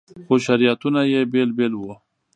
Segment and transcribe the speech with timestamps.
[0.25, 1.93] خو شریعتونه یې بېل بېل وو.